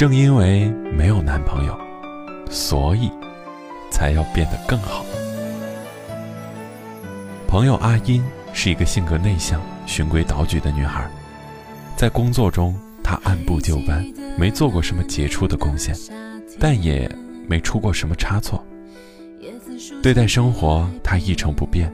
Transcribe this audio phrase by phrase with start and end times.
[0.00, 1.78] 正因为没有男朋友，
[2.48, 3.10] 所以
[3.90, 5.04] 才要变得更好。
[7.46, 8.24] 朋友阿音
[8.54, 11.06] 是一个性格内向、循规蹈矩的女孩，
[11.96, 12.74] 在工作中
[13.04, 14.02] 她按部就班，
[14.38, 15.94] 没做过什么杰出的贡献，
[16.58, 17.06] 但也
[17.46, 18.64] 没出过什么差错。
[20.02, 21.92] 对待生活，她一成不变，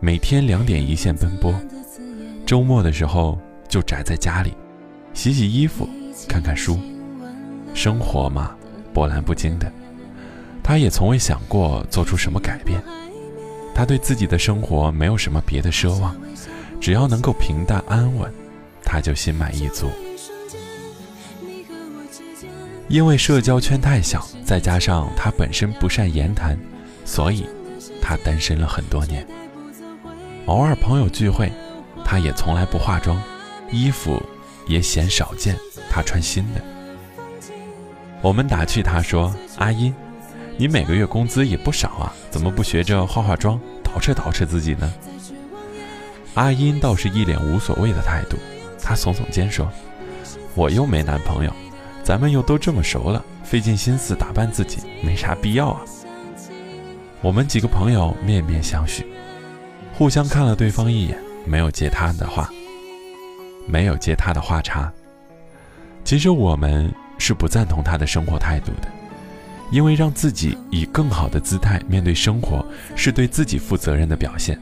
[0.00, 1.54] 每天两点一线奔波，
[2.44, 4.52] 周末的时候就宅在家里，
[5.14, 5.88] 洗洗衣服，
[6.26, 6.76] 看看书。
[7.74, 8.54] 生活嘛，
[8.92, 9.72] 波澜不惊的，
[10.62, 12.82] 她也从未想过做出什么改变。
[13.74, 16.14] 她对自己的生活没有什么别的奢望，
[16.80, 18.30] 只要能够平淡安稳，
[18.84, 19.88] 她就心满意足。
[22.88, 26.58] 因为社交圈太小，再加上她本身不善言谈，
[27.04, 27.46] 所以
[28.02, 29.26] 她单身了很多年。
[30.46, 31.52] 偶尔朋友聚会，
[32.04, 33.22] 她也从来不化妆，
[33.70, 34.20] 衣服
[34.66, 35.56] 也鲜少见
[35.88, 36.60] 她穿新的。
[38.22, 39.94] 我们打趣他说：“阿音，
[40.58, 44.92] 你每个月工资也不少啊，怎么不学着化化妆，捯饬捯饬自己呢？”
[46.34, 48.36] 阿音倒是一脸无所谓的态度，
[48.82, 49.66] 她耸耸肩说
[50.54, 51.52] ：“我又没男朋友，
[52.04, 55.80] 咱们又都这么熟了，费尽心思打扮自己，没啥必要啊。”
[57.22, 59.02] 我们几个朋友面面相觑，
[59.94, 62.50] 互相看了对方一眼，没有接他的话，
[63.66, 64.92] 没有接他的话茬。
[66.04, 66.92] 其实我们。
[67.20, 68.88] 是不赞同他的生活态度的，
[69.70, 72.64] 因为让自己以更好的姿态面对生活，
[72.96, 74.58] 是对自己负责任的表现。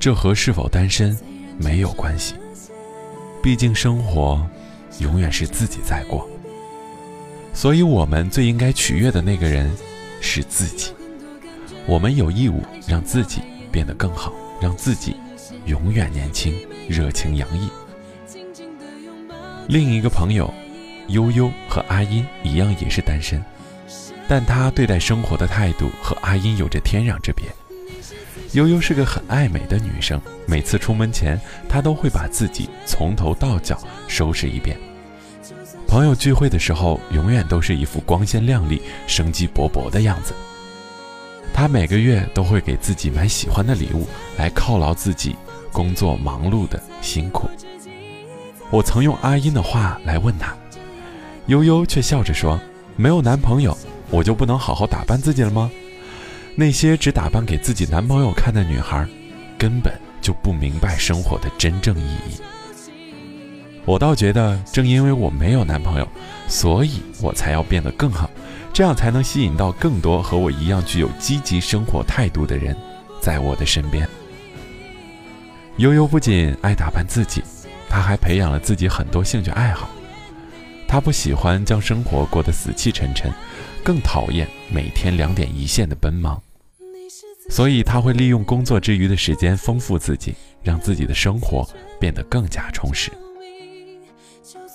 [0.00, 1.16] 这和是否单身
[1.58, 2.34] 没有关系，
[3.40, 4.44] 毕竟生活
[4.98, 6.28] 永远是自己在过。
[7.54, 9.70] 所以，我们最应该取悦的那个人
[10.20, 10.92] 是自己。
[11.86, 13.40] 我们有义务让自己
[13.70, 15.14] 变得更好，让自己
[15.66, 16.52] 永远年轻、
[16.88, 17.68] 热情洋溢。
[19.68, 20.52] 另一个朋友。
[21.10, 23.42] 悠悠和阿音一样也是单身，
[24.28, 27.46] 但她对待生活的态度和阿音有着天壤之别。
[28.52, 34.76] 悠悠是个很爱美的女生，每次出门前，她都会把自己从头到脚收拾一遍。
[35.86, 40.34] 朋友聚会的时候，永远都是一副光鲜亮丽、生机勃勃的样子。
[41.52, 45.36] 她每个月都会给自己买喜欢的礼物，来犒劳自己
[45.72, 47.48] 工作忙碌的辛苦。
[48.70, 50.54] 我曾用阿音的话来问她。
[51.50, 52.60] 悠悠却笑着说
[52.94, 53.76] ：“没有男朋友，
[54.08, 55.68] 我就不能好好打扮自己了吗？
[56.54, 59.04] 那些只打扮给自己男朋友看的女孩，
[59.58, 62.40] 根本就不明白生活的真正意义。
[63.84, 66.06] 我倒觉得，正因为我没有男朋友，
[66.46, 68.30] 所以我才要变得更好，
[68.72, 72.76] 这样才能吸引到更多和我一样具有积极生活态度的人，
[73.20, 74.08] 在我的身边。
[75.78, 77.42] 悠悠不仅爱打扮自己，
[77.88, 79.90] 她还培养了自己很多兴趣爱好。”
[80.90, 83.32] 他不喜欢将生活过得死气沉沉，
[83.84, 86.42] 更讨厌每天两点一线的奔忙，
[87.48, 90.34] 所以他会利用工作之余的时间丰富自己，
[90.64, 91.64] 让自己的生活
[92.00, 93.08] 变得更加充实。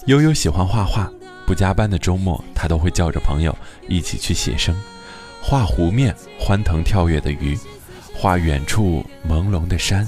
[0.05, 1.11] 悠悠喜欢画画，
[1.45, 3.53] 不加班的周末，他都会叫着朋友
[3.89, 4.73] 一起去写生，
[5.41, 7.59] 画湖面欢腾跳跃的鱼，
[8.13, 10.07] 画远处朦胧的山，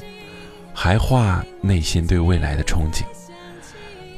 [0.74, 3.04] 还画内心对未来的憧憬。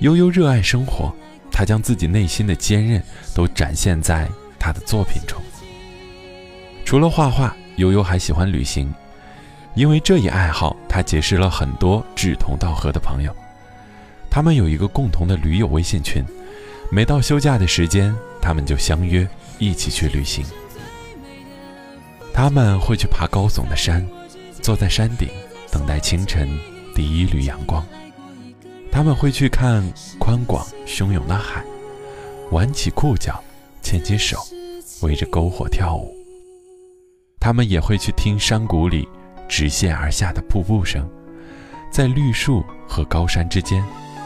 [0.02, 1.12] 悠悠热爱生活。
[1.60, 3.04] 他将自己内心的坚韧
[3.36, 5.38] 都展现在他的作品中。
[6.86, 8.90] 除了画画，悠悠还喜欢旅行，
[9.76, 13.36] 因为这一爱好，他结识了很多志同道合的朋友。
[14.30, 16.24] 他们有一个共同的驴友微信群，
[16.90, 19.28] 每到休假的时间，他们就相约
[19.58, 20.46] 一起去旅行。
[22.34, 24.08] 他们会去爬高耸的山，
[24.62, 25.28] 坐在山顶
[25.70, 26.48] 等待清晨
[26.96, 27.86] 第一缕阳光。
[28.92, 29.84] 他们会去看
[30.20, 31.64] 宽广汹涌的海，
[32.52, 33.42] 挽起裤脚，
[33.82, 34.38] 牵起手，
[35.02, 36.14] 围着篝火跳舞。
[37.40, 39.08] 他们也会去听山谷里
[39.48, 41.08] 直线而下的瀑布声，
[41.90, 43.82] 在绿树和高山之间，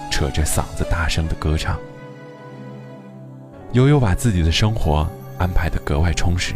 [0.09, 1.79] 扯着嗓子大声的歌唱。
[3.73, 5.07] 悠悠把自己的生活
[5.37, 6.55] 安排得格外充实，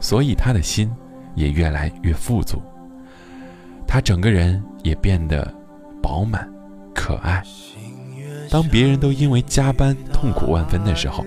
[0.00, 0.90] 所以他的心
[1.34, 2.62] 也越来越富足。
[3.86, 5.52] 他整个人也变得
[6.02, 6.50] 饱满。
[6.94, 7.42] 可爱。
[8.50, 11.24] 当别人都因为加班痛苦万分的时候，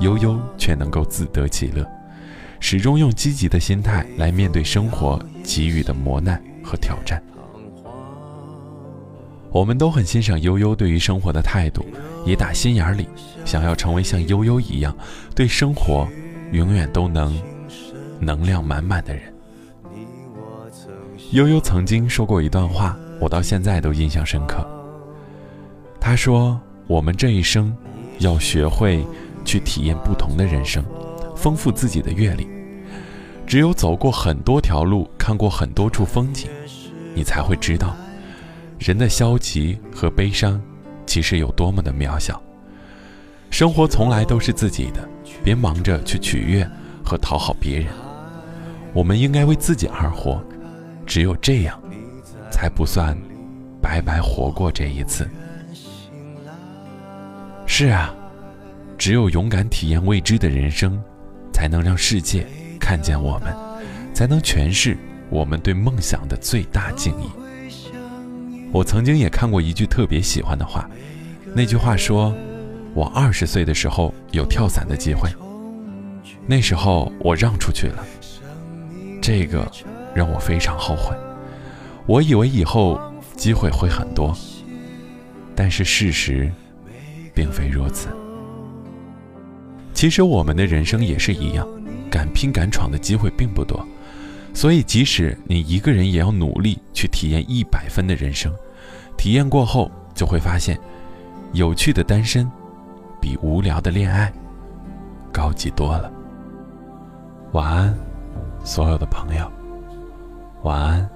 [0.00, 1.86] 悠悠却能够自得其乐，
[2.60, 7.22] 始终用积极的心态来面对生活给予的磨难和挑战。
[9.50, 11.82] 我们都很欣赏悠悠对于生活的态度，
[12.26, 13.08] 也打心眼里
[13.46, 14.94] 想要成为像悠悠一样
[15.34, 16.06] 对生活
[16.52, 17.40] 永远都能
[18.20, 19.32] 能量满满的人。
[21.30, 24.75] 悠悠曾经说过一段话，我到现在都印象深刻。
[26.06, 26.56] 他说
[26.86, 27.76] ：“我们这一生，
[28.20, 29.04] 要学会
[29.44, 30.84] 去体验不同的人生，
[31.34, 32.46] 丰富自己的阅历。
[33.44, 36.48] 只有走过很多条路，看过很多处风景，
[37.12, 37.96] 你才会知道，
[38.78, 40.62] 人的消极和悲伤，
[41.06, 42.40] 其实有多么的渺小。
[43.50, 45.08] 生活从来都是自己的，
[45.42, 46.64] 别忙着去取悦
[47.04, 47.88] 和讨好别人。
[48.92, 50.40] 我们应该为自己而活，
[51.04, 51.76] 只有这样，
[52.48, 53.18] 才不算
[53.82, 55.28] 白白活过这一次。
[57.78, 58.10] 是啊，
[58.96, 60.98] 只有勇敢体验未知的人生，
[61.52, 62.46] 才能让世界
[62.80, 63.54] 看见我们，
[64.14, 64.96] 才能诠释
[65.28, 67.28] 我们对梦想的最大敬意。
[68.72, 70.88] 我曾经也看过一句特别喜欢的话，
[71.54, 72.34] 那句话说
[72.96, 75.28] ：“我二十岁的时候有跳伞的机会，
[76.46, 78.02] 那时候我让出去了，
[79.20, 79.70] 这个
[80.14, 81.14] 让我非常后悔。
[82.06, 82.98] 我以为以后
[83.36, 84.34] 机会会很多，
[85.54, 86.50] 但是事实……”
[87.36, 88.08] 并非如此。
[89.92, 91.68] 其实我们的人生也是一样，
[92.10, 93.86] 敢拼敢闯的机会并不多，
[94.54, 98.50] 所以即使你一个人，也要努力去体验一百分的人生。
[99.18, 100.78] 体验过后，就会发现，
[101.52, 102.50] 有趣的单身，
[103.20, 104.32] 比无聊的恋爱
[105.30, 106.10] 高级多了。
[107.52, 107.94] 晚安，
[108.64, 109.50] 所有的朋友。
[110.62, 111.10] 晚安，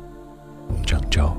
[0.87, 1.31] 郑州。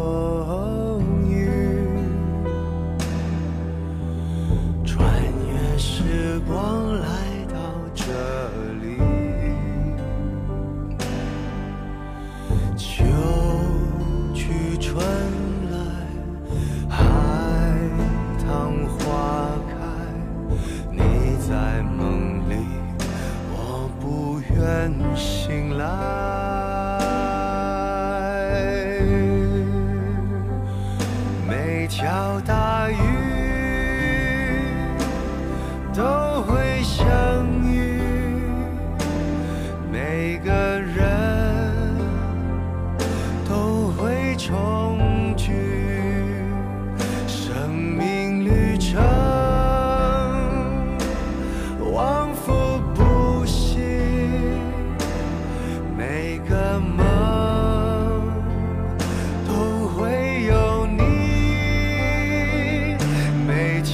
[0.00, 1.48] 风雨。
[4.84, 4.98] 穿
[5.48, 7.29] 越时光来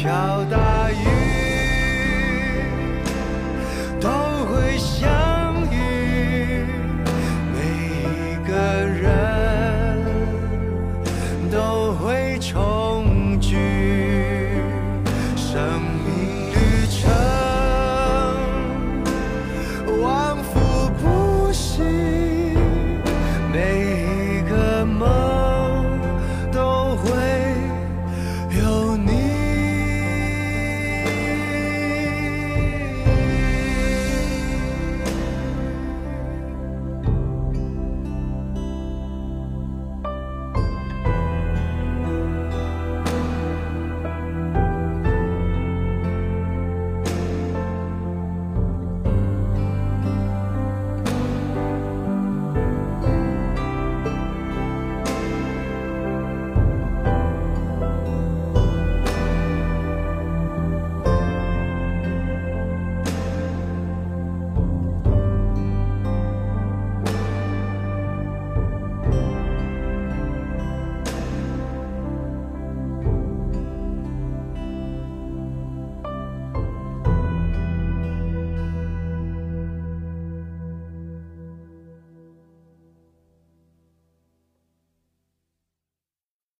[0.06, 0.65] 飘荡。